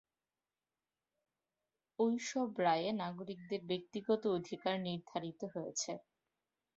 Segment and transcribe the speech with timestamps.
[1.99, 5.91] ওইসব রায়ে নাগরিকদের ব্যক্তিগত অধিকার নির্ধারিত হয়েছে।